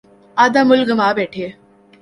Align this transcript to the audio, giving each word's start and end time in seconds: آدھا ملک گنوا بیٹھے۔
آدھا 0.37 0.61
ملک 0.69 0.85
گنوا 0.89 1.09
بیٹھے۔ 1.17 1.47